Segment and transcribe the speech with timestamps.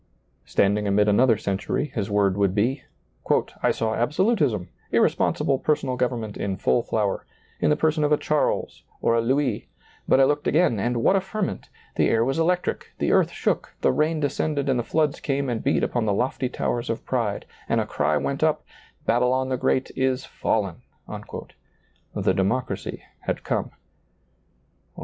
[0.45, 2.81] Standing amid another century, his word would be,
[3.61, 7.23] "I saw absolutism, irresponsible per sonal government in full flower,
[7.59, 9.69] in the person of a Charles or a Louis;
[10.07, 13.75] but I looked again, and what a ferment; the air was electric, the earth shook,
[13.81, 17.45] the rain descended and the floods came and beat upon the lofly towers of pride,
[17.69, 18.65] and a cry went up,
[19.05, 21.21] Babylon the great is fallen I"
[22.15, 23.69] The Democracy had come.